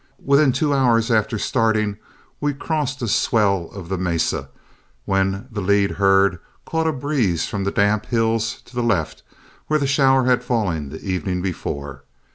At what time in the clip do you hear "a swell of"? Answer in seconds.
3.03-3.87